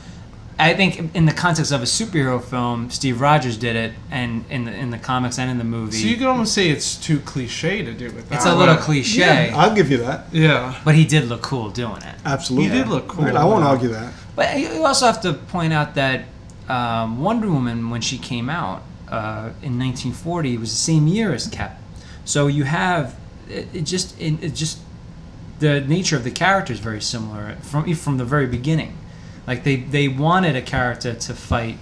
[0.61, 4.65] I think in the context of a superhero film, Steve Rogers did it, and in
[4.65, 7.19] the in the comics and in the movie, So you could almost say it's too
[7.21, 8.29] cliche to do it.
[8.29, 10.27] That it's a little cliche, Yeah, I'll give you that.
[10.33, 10.79] Yeah.
[10.85, 12.15] but he did look cool doing it.
[12.25, 12.69] Absolutely.
[12.69, 13.25] He did look cool.
[13.25, 14.13] Right, I won't argue that.
[14.37, 16.25] But you also have to point out that
[16.69, 21.33] um, Wonder Woman, when she came out uh, in 1940, it was the same year
[21.33, 21.81] as Cap.
[22.25, 23.17] So you have
[23.49, 24.79] it, it just it, it just
[25.59, 28.97] the nature of the character is very similar from from the very beginning.
[29.47, 31.79] Like they they wanted a character to fight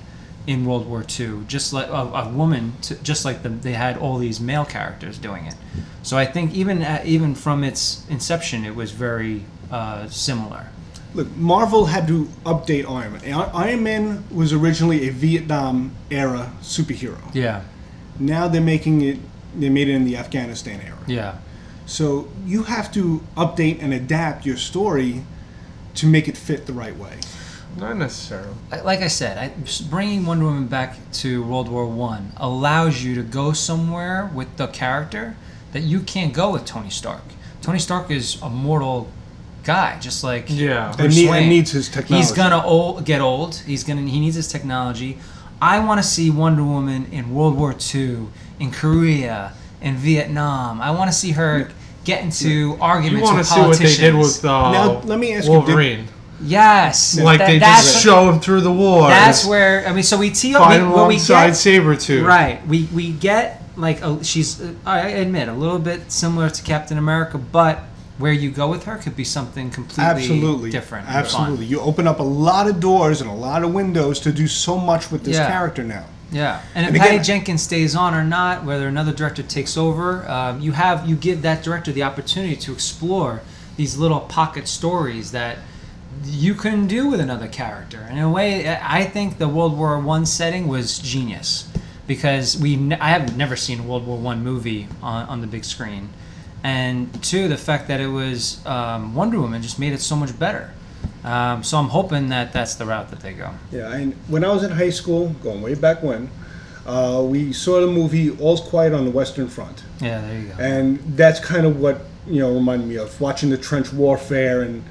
[0.46, 3.98] in World War II, just like a, a woman, to, just like the, they had
[3.98, 5.54] all these male characters doing it.
[6.02, 10.68] So I think even at, even from its inception, it was very uh, similar.
[11.12, 13.50] Look, Marvel had to update Iron Man.
[13.52, 17.18] Iron Man was originally a Vietnam era superhero.
[17.34, 17.62] Yeah,
[18.18, 19.18] Now they're making it.
[19.58, 20.98] They made it in the Afghanistan era.
[21.06, 21.38] yeah.
[21.86, 25.24] So you have to update and adapt your story
[25.94, 27.18] to make it fit the right way.
[27.78, 28.48] Not necessarily.
[28.70, 29.52] Like- like I said, I,
[29.88, 34.66] bringing Wonder Woman back to World War One allows you to go somewhere with the
[34.68, 35.36] character
[35.72, 37.22] that you can't go with Tony Stark.
[37.62, 39.08] Tony Stark is a mortal
[39.64, 40.88] guy, just like Yeah.
[40.88, 41.48] And, Bruce need, and Wayne.
[41.48, 42.26] needs his technology.
[42.26, 43.56] He's gonna old, get old.
[43.66, 45.18] He's gonna he needs his technology.
[45.60, 48.28] I want to see Wonder Woman in World War II,
[48.60, 50.80] in Korea, in Vietnam.
[50.80, 51.70] I want to see her
[52.04, 53.98] get into You arguments want to with see what they politicians.
[53.98, 56.08] did with uh, Now, let me ask you, did- Wolverine.
[56.42, 59.08] Yes, like That- they just show him through the war.
[59.08, 60.02] That's where I mean.
[60.02, 62.24] So we tee up fight we, what we get Sabretooth.
[62.24, 62.66] right.
[62.66, 66.98] We we get like a, she's uh, I admit a little bit similar to Captain
[66.98, 67.80] America, but
[68.18, 71.08] where you go with her could be something completely Absolutely different.
[71.08, 71.66] Absolutely.
[71.66, 74.76] You open up a lot of doors and a lot of windows to do so
[74.76, 75.48] much with this Yeah.
[75.48, 76.04] character now.
[76.30, 80.28] Yeah, and if And Patty Jenkins stays on or not, whether another director takes over,
[80.28, 83.40] um, you have you give that director the opportunity to explore
[83.76, 85.58] these little pocket stories that
[86.24, 88.06] you couldn't do with another character.
[88.08, 91.68] And in a way, I think the World War One setting was genius
[92.06, 95.46] because we ne- I have never seen a World War One movie on, on the
[95.46, 96.08] big screen,
[96.64, 100.36] and two, the fact that it was um, Wonder Woman just made it so much
[100.38, 100.72] better.
[101.24, 103.50] Um, so I'm hoping that that's the route that they go.
[103.72, 106.30] Yeah, and when I was in high school, going way back when,
[106.86, 110.54] uh, we saw the movie All's Quiet on the Western Front, Yeah, there you go.
[110.62, 114.84] and that's kind of what you know reminded me of watching the trench warfare and.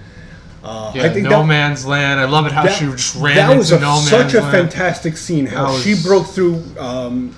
[0.68, 2.20] Uh, Yeah, I think No that, Man's Land.
[2.20, 4.34] I love it how that, she just ran that into was a, No Man's such
[4.34, 4.52] a Land.
[4.72, 5.46] fantastic scene.
[5.46, 7.36] How That she broke through, um,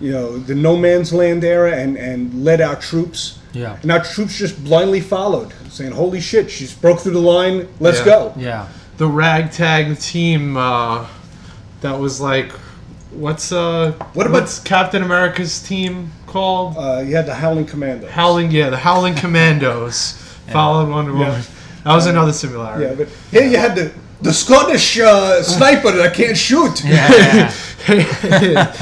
[0.00, 3.38] you know, the no man's land era and and led our troops.
[3.52, 3.76] Yeah.
[3.82, 7.68] And our troops just blindly followed, saying, "Holy shit, she's broke through the line.
[7.78, 8.04] Let's Yeah.
[8.04, 8.66] go." Yeah.
[8.96, 11.04] the ragtag team uh,
[11.80, 12.52] that was like,
[13.10, 16.76] what's uh, What about- what's Captain America's team called?
[16.78, 18.10] Uh, you had the Howling Commandos.
[18.10, 20.12] Howling, yeah, the Howling Commandos
[20.52, 21.42] followed Wonder Woman.
[21.84, 22.84] That was another similarity.
[22.84, 23.92] Yeah, but here you had the
[24.22, 26.82] the Scottish uh, sniper that I can't shoot.
[27.86, 28.72] Yeah.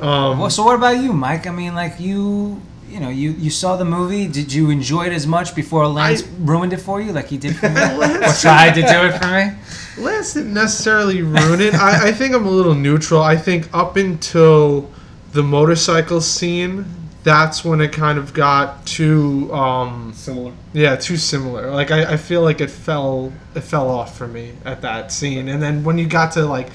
[0.00, 1.46] Um, well, so what about you, Mike?
[1.46, 4.28] I mean, like you, you know, you you saw the movie.
[4.28, 7.36] Did you enjoy it as much before Lance I- ruined it for you, like he
[7.36, 9.52] did for me, or tried to do it for me?
[10.04, 11.74] Lance didn't necessarily ruin it.
[11.74, 13.20] I, I think I'm a little neutral.
[13.20, 14.88] I think up until
[15.32, 16.86] the motorcycle scene,
[17.28, 20.52] that's when it kind of got too, um, Similar.
[20.72, 21.70] yeah, too similar.
[21.70, 25.48] Like I, I feel like it fell, it fell off for me at that scene.
[25.48, 26.68] And then when you got to like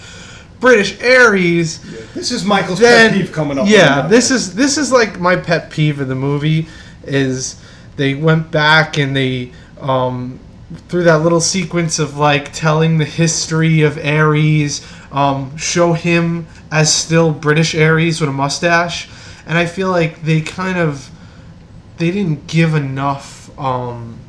[0.60, 1.80] British Ares,
[2.14, 3.66] This is Michael's then pet peeve coming up.
[3.68, 6.68] yeah, right this is this is like my pet peeve of the movie
[7.04, 7.60] is
[7.98, 10.40] they went back and they um
[10.88, 16.94] through that little sequence of like telling the history of Ares, um, show him as
[16.94, 19.08] still British Ares with a mustache,
[19.46, 21.10] and I feel like they kind of
[21.98, 24.20] they didn't give enough um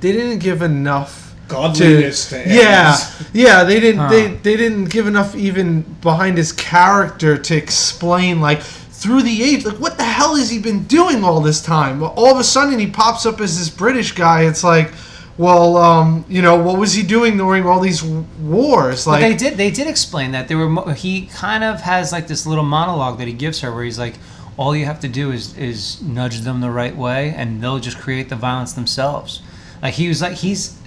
[0.00, 2.98] they didn't give enough godliness to, yeah,
[3.32, 3.64] yeah.
[3.64, 4.00] They didn't.
[4.00, 4.10] Huh.
[4.10, 9.64] They they didn't give enough even behind his character to explain like through the age.
[9.64, 12.02] Like what the hell has he been doing all this time?
[12.02, 14.42] All of a sudden he pops up as this British guy.
[14.44, 14.92] It's like,
[15.38, 19.04] well, um, you know, what was he doing during all these wars?
[19.04, 19.58] But Like they did.
[19.58, 20.68] They did explain that there were.
[20.68, 23.98] mo- He kind of has like this little monologue that he gives her, where he's
[23.98, 24.14] like,
[24.56, 27.98] "All you have to do is is nudge them the right way, and they'll just
[27.98, 29.42] create the violence themselves."
[29.82, 30.78] Like he was like he's.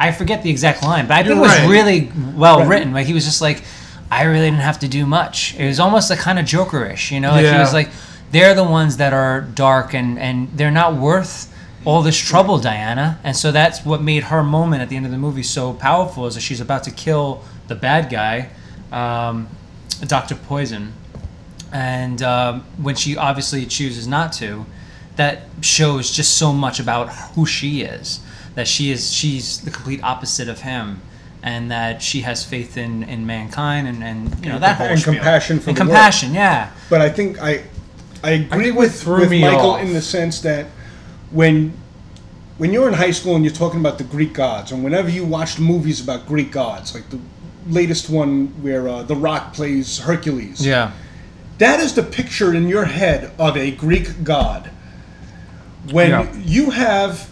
[0.00, 1.68] I forget the exact line, but I think You're it was right.
[1.70, 2.68] really well Right.
[2.68, 2.92] written.
[2.92, 3.62] Like he was just like,
[4.10, 5.54] I really didn't have to do much.
[5.56, 7.30] It was almost like kind of Jokerish, you know.
[7.30, 7.88] Like he was like,
[8.32, 11.51] they're the ones that are dark and and they're not worth
[11.84, 13.18] all this trouble, Diana.
[13.24, 16.26] And so that's what made her moment at the end of the movie so powerful
[16.26, 18.50] is that she's about to kill the bad guy,
[18.90, 19.48] um,
[20.06, 20.92] Doctor Poison,
[21.72, 24.66] and um, when she obviously chooses not to,
[25.16, 28.20] that shows just so much about who she is.
[28.54, 31.00] That she is she's the complete opposite of him.
[31.44, 35.00] And that she has faith in, in mankind and, and you know that whole And
[35.00, 35.14] spiel.
[35.14, 35.90] compassion for and the world.
[35.90, 36.70] compassion, yeah.
[36.88, 37.64] But I think I,
[38.22, 40.66] I agree think what with, threw with me Michael off- in the sense that
[41.32, 41.72] when
[42.58, 45.24] when you're in high school and you're talking about the Greek gods, and whenever you
[45.24, 47.18] watched movies about Greek gods, like the
[47.66, 50.92] latest one where uh, The Rock plays Hercules, Yeah.
[51.58, 54.70] that is the picture in your head of a Greek god.
[55.90, 56.32] When Yeah.
[56.44, 57.28] you have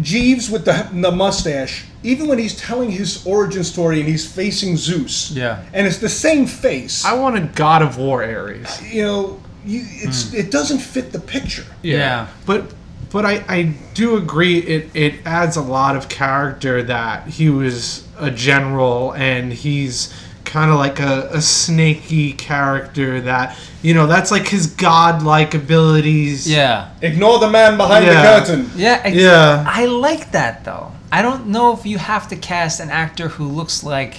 [0.00, 4.76] Jeeves with the, the mustache, even when he's telling his origin story and he's facing
[4.76, 5.62] Zeus, Yeah.
[5.72, 8.80] and it's the same face, I want a God of War Ares.
[8.82, 11.64] you know, you, it's it doesn't fit the picture.
[11.82, 12.26] Yeah.
[12.46, 12.72] But
[13.14, 13.62] but I, I
[13.94, 19.52] do agree it, it adds a lot of character that he was a general and
[19.52, 20.12] he's
[20.44, 26.50] kind of like a, a snaky character that you know that's like his godlike abilities
[26.50, 26.90] Yeah.
[27.02, 28.14] Ignore the man behind Yeah.
[28.20, 28.70] the curtain.
[28.76, 29.00] Yeah.
[29.04, 29.64] ex- Yeah.
[29.66, 30.90] I like that though.
[31.12, 34.14] I don't know if you have to cast an actor who looks like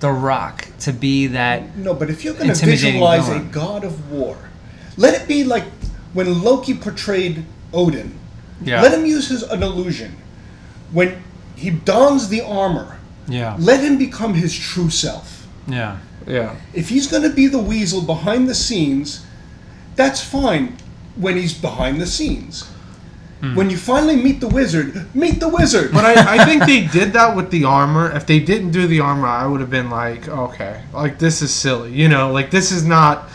[0.00, 1.76] The Rock to be that.
[1.78, 4.36] No, but if you're going to Intimidating visualize a god of war,
[4.98, 5.64] let it be like
[6.12, 8.18] when Loki portrayed Odin.
[8.62, 8.82] Yeah.
[8.82, 10.16] Let him use his an illusion.
[10.92, 11.22] When
[11.56, 13.56] he dons the armor, Yeah.
[13.58, 15.46] let him become his true self.
[15.66, 15.98] Yeah.
[16.26, 19.24] yeah If he's going to be the weasel behind the scenes,
[19.96, 20.76] that's fine
[21.16, 22.64] when he's behind the scenes.
[23.40, 23.54] Hmm.
[23.54, 25.92] When you finally meet the wizard, meet the wizard.
[25.92, 29.00] but I, I think they did that with the armor if they didn't do the
[29.00, 32.70] armor i would have been like okay like this is silly you know like this
[32.72, 33.28] is not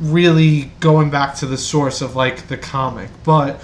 [0.00, 3.60] really going back to the source of like the comic but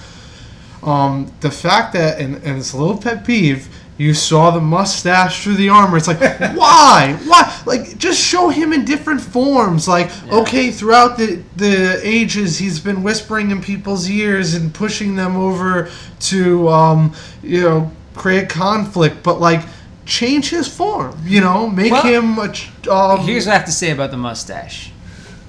[0.87, 3.69] um, the fact that and, and it's a little pet peeve
[3.99, 5.97] You saw the mustache through the armor.
[5.97, 6.21] It's like,
[6.55, 7.19] why?
[7.27, 7.43] Why?
[7.65, 9.89] Like, just show him in different forms.
[9.89, 15.35] Like, okay, throughout the the ages, he's been whispering in people's ears and pushing them
[15.37, 15.89] over
[16.29, 19.23] to, um, you know, create conflict.
[19.23, 19.63] But like,
[20.05, 21.17] change his form.
[21.25, 22.53] You know, make Well, him a.
[22.93, 24.93] Um, Here's what I have to say about the mustache.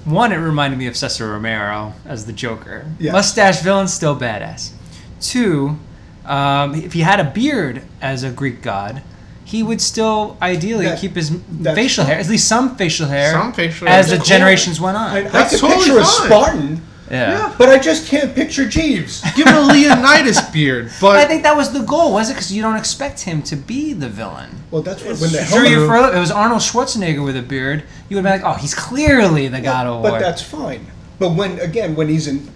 [0.04, 2.86] One, it reminded me of Cesar Romero as the Joker.
[3.12, 4.72] Mustache villain, still badass.
[5.20, 5.78] Two,
[6.24, 9.02] um, if he had a beard as a Greek god,
[9.44, 11.32] he would still ideally That- keep his
[11.64, 13.98] facial hair, at least some facial hair, Some facial hair.
[13.98, 15.10] as the That's generations went on.
[15.10, 16.04] I, I That's can totally picture a.
[16.04, 17.54] Spartan, yeah.
[17.56, 19.22] but I just can't picture Jeeves.
[19.36, 20.90] give him a Leonidas beard.
[21.00, 22.34] But I think that was the goal, was it?
[22.34, 24.50] Because you don't expect him to be the villain.
[24.70, 27.42] Well, that's what, when the Drew helmet, you for it was Arnold Schwarzenegger with a
[27.42, 27.84] beard.
[28.10, 30.10] You would be like, oh, he's clearly the God of War.
[30.10, 30.86] but that's fine.
[31.18, 32.50] But when again, when he's in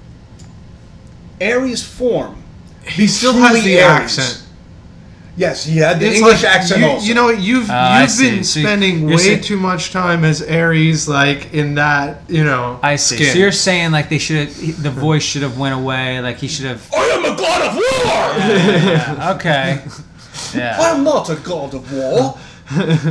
[1.41, 2.42] Ares form,
[2.87, 4.19] he still has the Ares.
[4.19, 4.43] accent.
[5.37, 7.07] yes, he had the It's English like, accent you, also.
[7.07, 8.31] You know, you've ah, I you've see.
[8.31, 12.23] been So you- spending you're way saying- too much time as Ares, like in that,
[12.29, 12.79] you know.
[12.83, 13.17] I see.
[13.17, 13.33] Skin.
[13.33, 16.67] So you're saying like they should the voice should have went away, like he should
[16.67, 16.87] have.
[16.95, 18.13] I am a god of war!
[18.93, 19.83] Yeah, okay.
[20.55, 20.77] Yeah.
[20.81, 22.39] I'm not a god of war.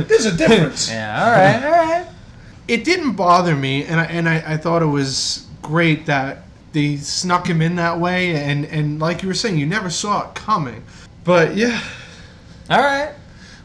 [0.08, 0.90] There's a difference.
[0.90, 1.24] Yeah.
[1.24, 1.64] All right.
[1.64, 2.06] All right.
[2.68, 6.96] it didn't bother me, and I, and I, I thought it was great that they
[6.96, 10.34] snuck him in that way, and and like you were saying, you never saw it
[10.34, 10.84] coming.
[11.24, 11.80] But yeah,
[12.70, 13.14] All right.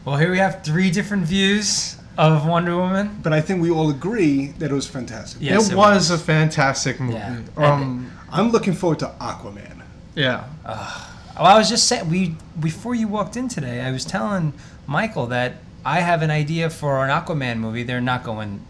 [0.04, 3.18] Well, here we have three different views of Wonder Woman.
[3.22, 5.40] But I think we all agree that it was fantastic.
[5.40, 7.14] Yes, it, it was, a fantastic movie.
[7.14, 7.42] Yeah.
[7.56, 9.82] Um, I'm looking forward to Aquaman.
[10.14, 10.44] yeah.
[10.64, 14.52] Well, I was just saying we before you walked in today, I was telling
[14.88, 17.84] Michael that I have an idea for an Aquaman movie.
[17.84, 18.60] They're not going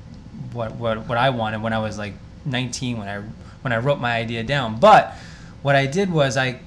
[0.53, 2.13] what what what I wanted when I was like
[2.45, 3.23] 19 when I
[3.69, 4.81] when I wrote my idea down.
[4.81, 5.15] But
[5.61, 6.61] what I did was I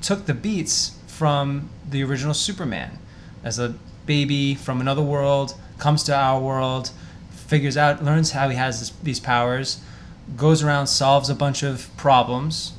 [0.00, 2.98] took the beats from the original Superman
[3.42, 3.74] as a
[4.06, 6.90] baby from another world comes to our world,
[7.30, 9.82] figures out learns how he has this, these powers,
[10.36, 12.74] goes around solves a bunch of problems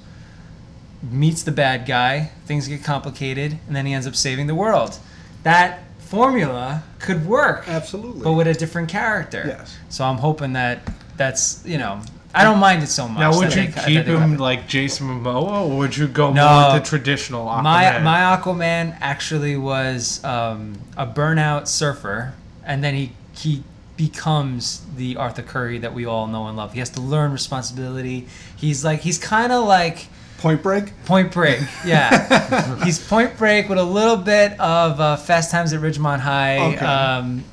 [1.11, 4.97] meets the bad guy, things get complicated, and then he ends up saving the world.
[5.43, 8.23] That formula could work, Absolutely.
[8.23, 9.43] but with a different character.
[9.45, 9.77] Yes.
[9.89, 10.79] So I'm hoping that
[11.17, 12.01] that's you know
[12.35, 13.19] I don't mind it so much.
[13.19, 16.47] Now, would you they- keep him like Jason Momoa, or would you go No.
[16.47, 17.63] more with the traditional Aquaman?
[17.63, 22.33] My my Aquaman actually was um, a burnout surfer,
[22.65, 23.63] and then he he
[23.97, 26.73] becomes the Arthur Curry that we all know and love.
[26.73, 28.27] He has to learn responsibility.
[28.55, 30.07] He's like he's kind of like
[30.39, 30.91] Point Break.
[31.05, 32.83] Point Break, yeah.
[32.83, 36.85] He's Point Break with a little bit of uh, Fast Times at Ridgemont High, Okay.
[36.85, 37.43] um,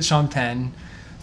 [0.00, 0.72] Sean Penn,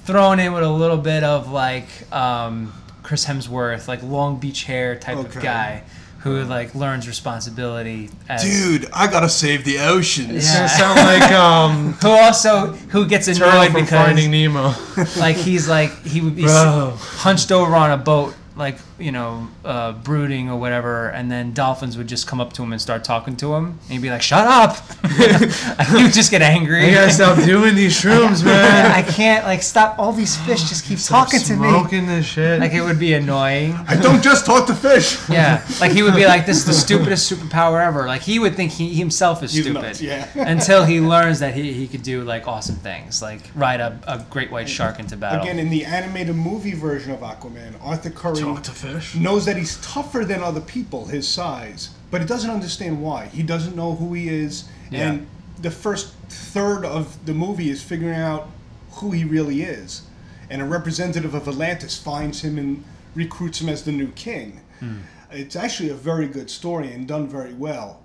[0.05, 2.71] thrown in with a little bit of like um,
[3.09, 5.81] Chris Hemsworth, like Long Beach hair type of guy
[6.19, 8.07] who like learns responsibility.
[8.29, 10.29] As, Dude, I gotta save the oceans.
[10.29, 10.57] It's Yeah.
[10.57, 14.75] gonna sound like um, Who also who gets Turtle annoyed from because Finding Nemo.
[15.19, 16.97] like he's like he would be Bro.
[16.99, 21.97] hunched over on a boat like you know uh, brooding or whatever and then dolphins
[21.97, 24.21] would just come up to him and start talking to him and he'd be like
[24.21, 28.91] shut up and he would just get angry You gotta stop doing these shrooms, man.
[28.91, 32.59] I can't like stop all these fish just keep talking to me Smoking this shit.
[32.59, 35.17] like it would be annoying I don't just talk to fish.
[35.29, 38.55] yeah like he would be like this is the stupidest superpower ever like he would
[38.55, 40.27] think he himself is He's stupid nuts, yeah.
[40.35, 44.25] until he learns that he, he could do like awesome things like ride a, a
[44.29, 48.39] great white shark into battle Again, in the animated movie version of Aquaman, Arthur Curry
[48.41, 48.88] Talk to fish.
[49.15, 53.27] Knows that he's tougher than other people his size, but he doesn't understand why.
[53.27, 55.11] He doesn't know who he is, Yeah.
[55.11, 55.27] and
[55.61, 58.49] the first third of the movie is figuring out
[58.93, 60.03] who he really is.
[60.49, 64.61] And a representative of Atlantis finds him and recruits him as the new king.
[64.79, 64.97] Hmm.
[65.31, 68.01] It's actually a very good story and done very well.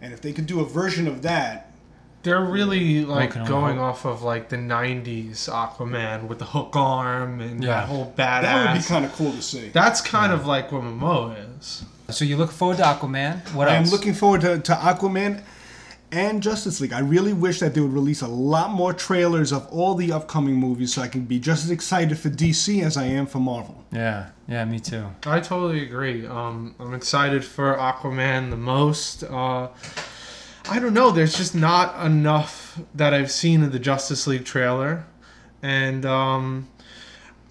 [0.00, 1.67] And if they could do a version of that,
[2.24, 7.62] They're really like going off of like the '90s Aquaman with the hook arm and
[7.62, 7.80] Yeah.
[7.80, 8.42] that whole badass.
[8.42, 9.68] that would be kind of cool to see.
[9.68, 11.84] That's kind of like what Momoa is.
[12.10, 15.42] so you look forward to aquaman what I am looking forward to, to Aquaman
[16.10, 16.94] and Justice League.
[16.94, 20.54] I really wish that they would release a lot more trailers of all the upcoming
[20.56, 23.84] movies so I can be just as excited for DC as I am for Marvel.
[23.92, 25.04] Yeah, yeah, me too.
[25.26, 26.26] I totally agree.
[26.26, 29.22] Um, I'm excited for Aquaman the most.
[29.22, 29.68] Uh,
[30.70, 31.10] I don't know.
[31.10, 35.06] There's just not enough that I've seen in the Justice League trailer,
[35.62, 36.68] and um,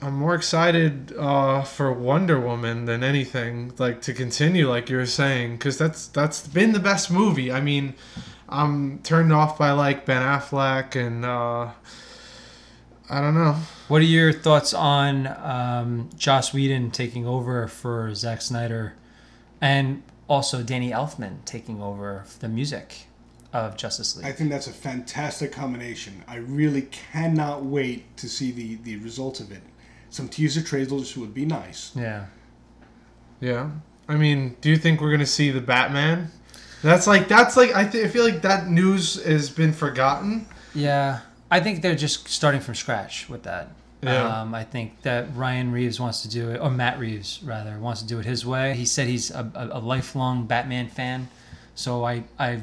[0.03, 3.73] I'm more excited uh, for Wonder Woman than anything.
[3.79, 7.51] Like to continue, like you were saying, because that's that's been the best movie.
[7.51, 7.95] I mean,
[8.47, 11.71] I'm turned off by like Ben Affleck, and uh,
[13.09, 13.55] I don't know.
[13.87, 18.93] What are your thoughts on um, Joss Whedon taking over for Zack Snyder,
[19.59, 23.06] and also Danny Elfman taking over the music
[23.53, 24.25] of Justice League.
[24.25, 26.23] I think that's a fantastic combination.
[26.27, 29.61] I really cannot wait to see the, the results of it.
[30.09, 31.91] Some teaser trailers would be nice.
[31.95, 32.25] Yeah.
[33.39, 33.71] Yeah.
[34.07, 36.31] I mean, do you think we're gonna see the Batman?
[36.81, 40.47] That's like that's like I, th- I feel like that news has been forgotten.
[40.73, 43.71] Yeah, I think they're just starting from scratch with that.
[44.01, 44.41] Yeah.
[44.41, 48.01] Um, I think that Ryan Reeves wants to do it, or Matt Reeves rather, wants
[48.03, 48.75] to do it his way.
[48.75, 51.29] He said he's a, a, a lifelong Batman fan,
[51.75, 52.61] so I I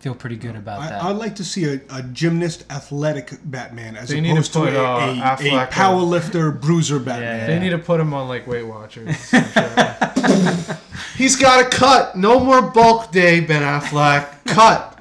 [0.00, 1.02] feel pretty good about I, that.
[1.04, 4.62] I'd like to see a, a gymnast athletic Batman as They need to opposed to,
[4.62, 7.40] a, uh, a, a Affleck on- powerlifter bruiser Batman.
[7.40, 7.46] Yeah.
[7.46, 9.16] They need to put him on like Weight Watchers.
[11.16, 12.16] He's got a cut.
[12.16, 14.44] No more bulk day, Ben Affleck.
[14.46, 15.00] Cut.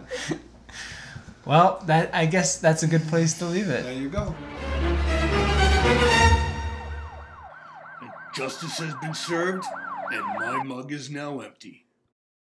[1.46, 3.84] well, that I guess that's a good place to leave it.
[3.84, 4.36] There you go.
[8.36, 9.66] Justice has been served,
[10.12, 11.87] and my mug is now empty.